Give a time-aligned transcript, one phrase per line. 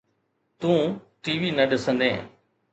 [0.59, 0.79] تون
[1.23, 2.17] T V نه ڏسندين؟